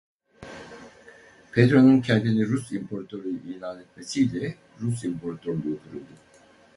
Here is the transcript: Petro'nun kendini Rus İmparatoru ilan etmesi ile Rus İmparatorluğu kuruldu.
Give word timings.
Petro'nun 1.51 2.01
kendini 2.01 2.45
Rus 2.47 2.71
İmparatoru 2.71 3.27
ilan 3.29 3.79
etmesi 3.79 4.21
ile 4.21 4.55
Rus 4.81 5.03
İmparatorluğu 5.03 5.79
kuruldu. 5.83 6.15